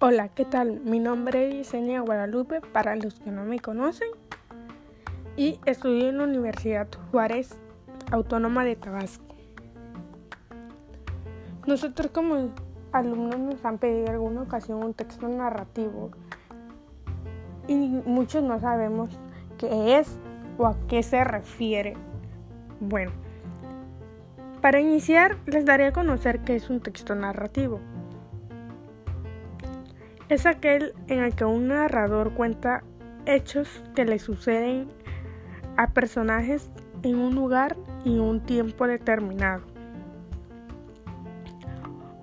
Hola, 0.00 0.28
¿qué 0.28 0.44
tal? 0.44 0.78
Mi 0.84 1.00
nombre 1.00 1.48
es 1.48 1.54
Yesenia 1.56 2.02
Guadalupe, 2.02 2.60
para 2.60 2.94
los 2.94 3.18
que 3.18 3.32
no 3.32 3.44
me 3.44 3.58
conocen, 3.58 4.06
y 5.36 5.58
estudio 5.66 6.08
en 6.08 6.18
la 6.18 6.22
Universidad 6.22 6.86
Juárez 7.10 7.58
Autónoma 8.12 8.64
de 8.64 8.76
Tabasco. 8.76 9.34
Nosotros 11.66 12.12
como 12.12 12.52
alumnos 12.92 13.40
nos 13.40 13.64
han 13.64 13.78
pedido 13.78 14.06
en 14.06 14.12
alguna 14.12 14.42
ocasión 14.42 14.84
un 14.84 14.94
texto 14.94 15.26
narrativo 15.26 16.12
y 17.66 17.74
muchos 18.06 18.44
no 18.44 18.60
sabemos 18.60 19.18
qué 19.58 19.98
es 19.98 20.16
o 20.58 20.68
a 20.68 20.76
qué 20.86 21.02
se 21.02 21.24
refiere. 21.24 21.96
Bueno, 22.78 23.10
para 24.62 24.80
iniciar 24.80 25.38
les 25.46 25.64
daré 25.64 25.86
a 25.86 25.92
conocer 25.92 26.38
qué 26.42 26.54
es 26.54 26.70
un 26.70 26.78
texto 26.78 27.16
narrativo. 27.16 27.80
Es 30.28 30.44
aquel 30.44 30.92
en 31.06 31.20
el 31.20 31.34
que 31.34 31.46
un 31.46 31.68
narrador 31.68 32.34
cuenta 32.34 32.84
hechos 33.24 33.82
que 33.94 34.04
le 34.04 34.18
suceden 34.18 34.88
a 35.78 35.94
personajes 35.94 36.70
en 37.02 37.16
un 37.16 37.34
lugar 37.34 37.76
y 38.04 38.18
un 38.18 38.40
tiempo 38.40 38.86
determinado. 38.86 39.62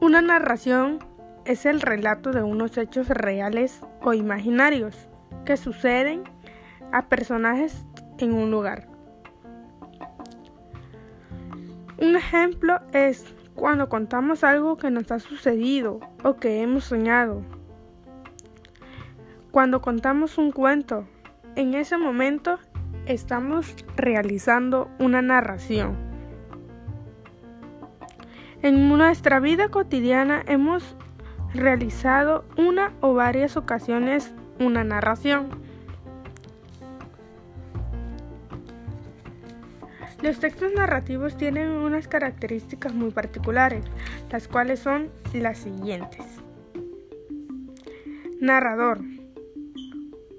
Una 0.00 0.20
narración 0.20 0.98
es 1.46 1.64
el 1.64 1.80
relato 1.80 2.32
de 2.32 2.42
unos 2.42 2.76
hechos 2.76 3.08
reales 3.08 3.80
o 4.02 4.12
imaginarios 4.12 5.08
que 5.46 5.56
suceden 5.56 6.24
a 6.92 7.08
personajes 7.08 7.86
en 8.18 8.34
un 8.34 8.50
lugar. 8.50 8.88
Un 11.98 12.14
ejemplo 12.14 12.78
es 12.92 13.24
cuando 13.54 13.88
contamos 13.88 14.44
algo 14.44 14.76
que 14.76 14.90
nos 14.90 15.10
ha 15.10 15.18
sucedido 15.18 16.00
o 16.22 16.36
que 16.36 16.60
hemos 16.60 16.84
soñado. 16.84 17.55
Cuando 19.56 19.80
contamos 19.80 20.36
un 20.36 20.52
cuento, 20.52 21.06
en 21.54 21.72
ese 21.72 21.96
momento 21.96 22.58
estamos 23.06 23.74
realizando 23.96 24.90
una 24.98 25.22
narración. 25.22 25.96
En 28.60 28.90
nuestra 28.90 29.40
vida 29.40 29.70
cotidiana 29.70 30.42
hemos 30.46 30.94
realizado 31.54 32.44
una 32.58 32.92
o 33.00 33.14
varias 33.14 33.56
ocasiones 33.56 34.34
una 34.60 34.84
narración. 34.84 35.48
Los 40.20 40.38
textos 40.38 40.74
narrativos 40.74 41.34
tienen 41.38 41.70
unas 41.70 42.08
características 42.08 42.92
muy 42.92 43.10
particulares, 43.10 43.86
las 44.30 44.48
cuales 44.48 44.80
son 44.80 45.08
las 45.32 45.56
siguientes. 45.56 46.26
Narrador. 48.38 49.15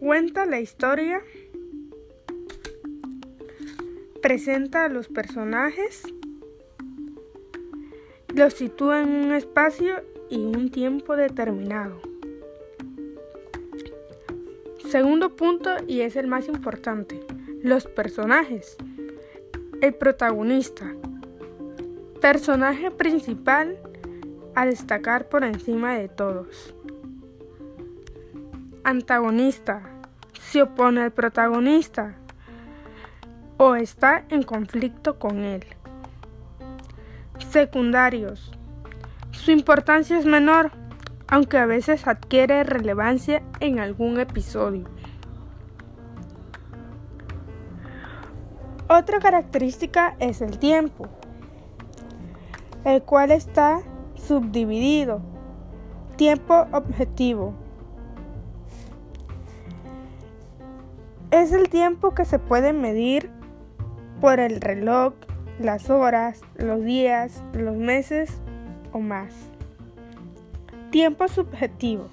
Cuenta 0.00 0.46
la 0.46 0.60
historia. 0.60 1.22
Presenta 4.22 4.86
a 4.86 4.88
los 4.88 5.08
personajes. 5.08 6.02
Los 8.34 8.54
sitúa 8.54 9.02
en 9.02 9.10
un 9.10 9.32
espacio 9.34 9.96
y 10.30 10.38
un 10.38 10.70
tiempo 10.70 11.16
determinado. 11.16 12.00
Segundo 14.88 15.36
punto, 15.36 15.68
y 15.86 16.00
es 16.00 16.16
el 16.16 16.28
más 16.28 16.48
importante, 16.48 17.20
los 17.62 17.86
personajes. 17.86 18.78
El 19.82 19.92
protagonista. 19.92 20.94
Personaje 22.22 22.90
principal 22.90 23.78
a 24.54 24.64
destacar 24.64 25.28
por 25.28 25.44
encima 25.44 25.98
de 25.98 26.08
todos. 26.08 26.74
Antagonista. 28.82 29.99
Se 30.50 30.62
opone 30.62 31.02
al 31.02 31.12
protagonista 31.12 32.16
o 33.56 33.76
está 33.76 34.24
en 34.30 34.42
conflicto 34.42 35.16
con 35.16 35.44
él. 35.44 35.64
Secundarios. 37.50 38.50
Su 39.30 39.52
importancia 39.52 40.18
es 40.18 40.26
menor, 40.26 40.72
aunque 41.28 41.56
a 41.56 41.66
veces 41.66 42.08
adquiere 42.08 42.64
relevancia 42.64 43.44
en 43.60 43.78
algún 43.78 44.18
episodio. 44.18 44.86
Otra 48.88 49.20
característica 49.20 50.16
es 50.18 50.40
el 50.40 50.58
tiempo, 50.58 51.06
el 52.84 53.04
cual 53.04 53.30
está 53.30 53.82
subdividido. 54.16 55.22
Tiempo 56.16 56.66
objetivo. 56.72 57.69
Es 61.30 61.52
el 61.52 61.68
tiempo 61.68 62.14
que 62.14 62.24
se 62.24 62.38
puede 62.38 62.72
medir 62.72 63.30
por 64.20 64.40
el 64.40 64.60
reloj, 64.60 65.14
las 65.58 65.90
horas, 65.90 66.40
los 66.56 66.84
días, 66.84 67.42
los 67.52 67.76
meses 67.76 68.40
o 68.92 69.00
más. 69.00 69.34
Tiempo 70.90 71.28
subjetivo. 71.28 72.08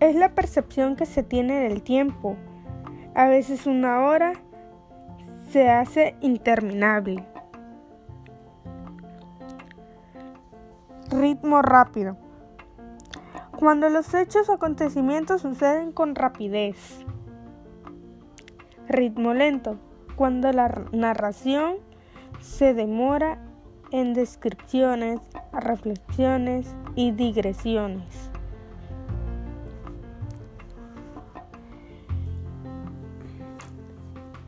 Es 0.00 0.16
la 0.16 0.34
percepción 0.34 0.96
que 0.96 1.06
se 1.06 1.22
tiene 1.22 1.60
del 1.60 1.82
tiempo 1.82 2.36
a 3.14 3.26
veces 3.26 3.66
una 3.66 4.06
hora 4.06 4.32
se 5.50 5.68
hace 5.68 6.14
interminable. 6.20 7.26
Ritmo 11.10 11.60
rápido. 11.60 12.16
Cuando 13.60 13.90
los 13.90 14.14
hechos 14.14 14.48
o 14.48 14.54
acontecimientos 14.54 15.42
suceden 15.42 15.92
con 15.92 16.14
rapidez. 16.14 17.04
Ritmo 18.88 19.34
lento. 19.34 19.76
Cuando 20.16 20.50
la 20.50 20.86
narración 20.92 21.74
se 22.40 22.72
demora 22.72 23.38
en 23.90 24.14
descripciones, 24.14 25.20
reflexiones 25.52 26.74
y 26.94 27.10
digresiones. 27.12 28.30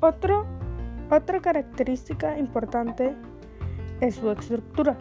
otra 0.01 1.41
característica 1.43 2.39
importante 2.39 3.15
es 4.01 4.15
su 4.15 4.31
estructura. 4.31 4.97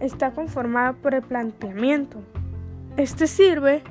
Está 0.00 0.32
conformada 0.32 0.92
por 0.94 1.14
el 1.14 1.22
planteamiento. 1.22 2.18
Este 2.96 3.26
sirve 3.26 3.82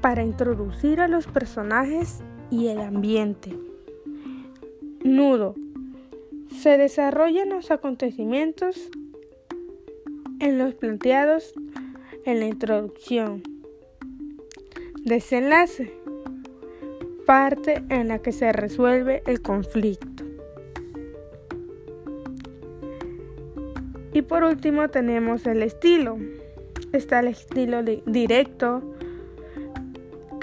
para 0.00 0.22
introducir 0.22 1.00
a 1.00 1.08
los 1.08 1.26
personajes 1.26 2.22
y 2.50 2.68
el 2.68 2.80
ambiente. 2.80 3.56
Nudo. 5.04 5.54
Se 6.50 6.76
desarrollan 6.76 7.48
los 7.48 7.70
acontecimientos 7.70 8.90
en 10.38 10.58
los 10.58 10.74
planteados 10.74 11.54
en 12.24 12.40
la 12.40 12.46
introducción. 12.46 13.42
Desenlace 15.04 15.92
parte 17.26 17.82
en 17.88 18.08
la 18.08 18.18
que 18.20 18.32
se 18.32 18.52
resuelve 18.52 19.22
el 19.26 19.40
conflicto. 19.42 20.24
Y 24.12 24.22
por 24.22 24.44
último 24.44 24.88
tenemos 24.88 25.46
el 25.46 25.62
estilo. 25.62 26.18
Está 26.92 27.20
el 27.20 27.28
estilo 27.28 27.82
directo, 27.82 28.82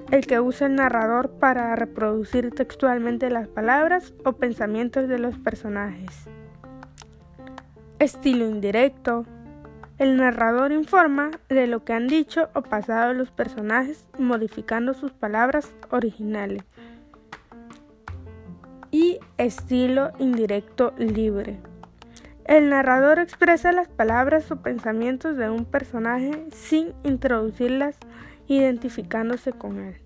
el 0.10 0.26
que 0.26 0.40
usa 0.40 0.68
el 0.68 0.76
narrador 0.76 1.30
para 1.30 1.76
reproducir 1.76 2.50
textualmente 2.52 3.30
las 3.30 3.48
palabras 3.48 4.14
o 4.26 4.34
pensamientos 4.34 5.08
de 5.08 5.20
los 5.20 5.38
personajes. 5.38 6.28
Estilo 8.00 8.46
indirecto, 8.46 9.26
el 10.00 10.18
narrador 10.18 10.72
informa 10.72 11.32
de 11.50 11.68
lo 11.68 11.84
que 11.84 11.94
han 11.94 12.08
dicho 12.08 12.50
o 12.56 12.64
pasado 12.64 13.14
los 13.14 13.30
personajes 13.30 14.08
modificando 14.18 14.94
sus 14.96 15.12
palabras 15.12 15.76
originales. 15.92 16.64
Y 18.90 19.20
estilo 19.38 20.12
indirecto 20.18 20.94
libre. 20.98 21.60
El 22.50 22.72
narrador 22.72 23.20
expresa 23.20 23.72
las 23.72 23.90
palabras 23.90 24.50
o 24.50 24.56
pensamientos 24.56 25.38
de 25.38 25.52
un 25.52 25.66
personaje 25.66 26.48
sin 26.52 26.96
introducirlas, 27.04 27.96
identificándose 28.48 29.52
con 29.52 29.78
él. 29.78 29.98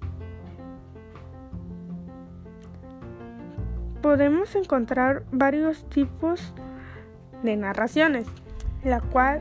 Podemos 4.02 4.54
encontrar 4.58 5.24
varios 5.32 5.88
tipos 5.90 6.54
de 7.44 7.56
narraciones, 7.56 8.28
la 8.84 9.00
cual 9.00 9.40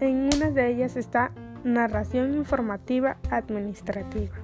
en 0.00 0.28
una 0.34 0.50
de 0.50 0.72
ellas 0.72 0.96
está 0.96 1.30
narración 1.62 2.34
informativa 2.34 3.16
administrativa. 3.30 4.43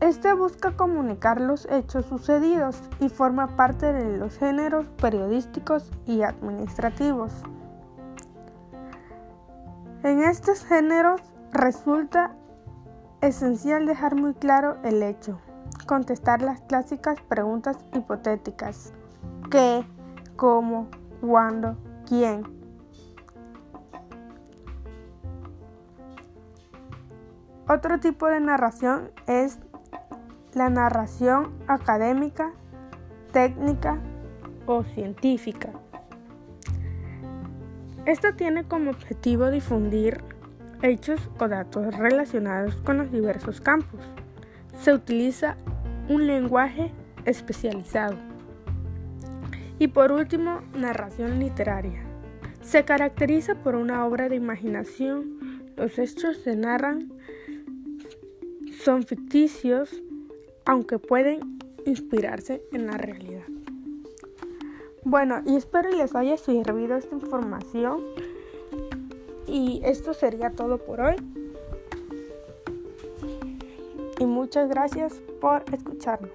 Este 0.00 0.32
busca 0.32 0.76
comunicar 0.76 1.40
los 1.40 1.66
hechos 1.66 2.06
sucedidos 2.06 2.80
y 3.00 3.08
forma 3.08 3.56
parte 3.56 3.92
de 3.92 4.16
los 4.16 4.38
géneros 4.38 4.86
periodísticos 5.00 5.90
y 6.06 6.22
administrativos. 6.22 7.32
En 10.04 10.22
estos 10.22 10.64
géneros 10.64 11.20
resulta 11.52 12.36
esencial 13.20 13.86
dejar 13.86 14.14
muy 14.14 14.34
claro 14.34 14.76
el 14.84 15.02
hecho, 15.02 15.40
contestar 15.86 16.42
las 16.42 16.60
clásicas 16.60 17.20
preguntas 17.22 17.76
hipotéticas. 17.92 18.92
¿Qué? 19.50 19.84
¿Cómo? 20.36 20.86
¿Cuándo? 21.20 21.76
¿Quién? 22.06 22.44
Otro 27.68 27.98
tipo 28.00 28.28
de 28.28 28.40
narración 28.40 29.10
es 29.26 29.58
la 30.58 30.68
narración 30.68 31.52
académica, 31.68 32.50
técnica 33.32 33.98
o 34.66 34.82
científica. 34.82 35.70
Esto 38.06 38.34
tiene 38.34 38.64
como 38.64 38.90
objetivo 38.90 39.50
difundir 39.50 40.20
hechos 40.82 41.20
o 41.38 41.46
datos 41.46 41.94
relacionados 41.96 42.74
con 42.82 42.98
los 42.98 43.12
diversos 43.12 43.60
campos. 43.60 44.00
Se 44.80 44.92
utiliza 44.92 45.56
un 46.08 46.26
lenguaje 46.26 46.92
especializado. 47.24 48.16
Y 49.78 49.88
por 49.88 50.10
último, 50.10 50.62
narración 50.74 51.38
literaria. 51.38 52.02
Se 52.62 52.84
caracteriza 52.84 53.54
por 53.54 53.76
una 53.76 54.04
obra 54.04 54.28
de 54.28 54.34
imaginación. 54.34 55.62
Los 55.76 56.00
hechos 56.00 56.38
se 56.38 56.56
narran, 56.56 57.12
son 58.82 59.04
ficticios, 59.04 60.02
aunque 60.68 60.98
pueden 60.98 61.58
inspirarse 61.86 62.62
en 62.72 62.86
la 62.86 62.98
realidad. 62.98 63.46
Bueno, 65.02 65.40
y 65.46 65.56
espero 65.56 65.90
les 65.90 66.14
haya 66.14 66.36
servido 66.36 66.94
esta 66.96 67.14
información. 67.14 68.02
Y 69.46 69.80
esto 69.82 70.12
sería 70.12 70.50
todo 70.50 70.76
por 70.76 71.00
hoy. 71.00 71.16
Y 74.18 74.26
muchas 74.26 74.68
gracias 74.68 75.14
por 75.40 75.64
escucharme. 75.72 76.28